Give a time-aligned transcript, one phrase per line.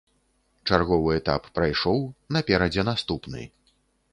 [0.69, 2.01] Чарговы этап прайшоў,
[2.39, 3.41] наперадзе наступны.